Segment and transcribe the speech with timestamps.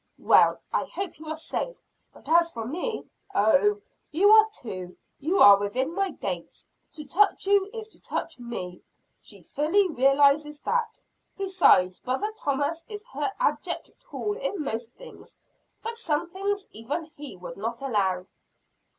[0.17, 1.77] "Well, I hope you are safe,
[2.11, 4.97] but as for me" "Oh, you are, too.
[5.19, 6.65] You are within my gates.
[6.93, 8.81] To touch you, is to touch me.
[9.21, 10.99] She fully realizes that.
[11.37, 15.37] Besides brother Thomas is her abject tool in most things;
[15.83, 18.25] but some things even he would not allow."